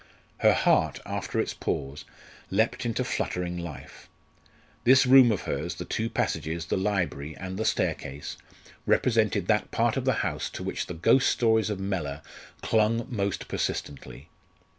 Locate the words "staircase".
7.65-8.35